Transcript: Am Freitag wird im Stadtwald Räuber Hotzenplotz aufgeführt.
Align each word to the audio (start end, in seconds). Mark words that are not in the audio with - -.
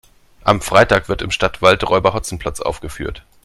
Am 0.43 0.61
Freitag 0.61 1.09
wird 1.09 1.21
im 1.21 1.29
Stadtwald 1.29 1.87
Räuber 1.87 2.15
Hotzenplotz 2.15 2.59
aufgeführt. 2.59 3.23